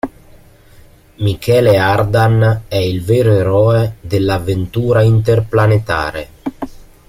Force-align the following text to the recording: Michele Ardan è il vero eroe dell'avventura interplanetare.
Michele 1.17 1.77
Ardan 1.77 2.63
è 2.67 2.77
il 2.77 3.03
vero 3.03 3.33
eroe 3.35 3.97
dell'avventura 4.01 5.03
interplanetare. 5.03 6.29